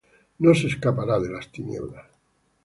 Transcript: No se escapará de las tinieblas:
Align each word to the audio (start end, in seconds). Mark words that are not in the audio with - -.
No 0.39 0.55
se 0.55 0.65
escapará 0.65 1.19
de 1.19 1.29
las 1.29 1.51
tinieblas: 1.51 2.07